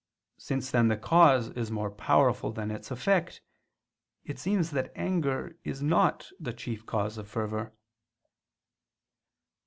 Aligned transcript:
Since 0.39 0.71
then 0.71 0.87
the 0.87 0.97
cause 0.97 1.49
is 1.49 1.69
more 1.69 1.91
powerful 1.91 2.51
than 2.51 2.71
its 2.71 2.89
effect, 2.89 3.39
it 4.25 4.39
seems 4.39 4.71
that 4.71 4.91
anger 4.95 5.59
is 5.63 5.83
not 5.83 6.31
the 6.39 6.53
chief 6.53 6.87
cause 6.87 7.19
of 7.19 7.27
fervor. 7.29 7.71